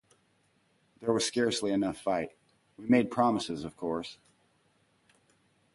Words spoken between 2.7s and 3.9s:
we made promises, of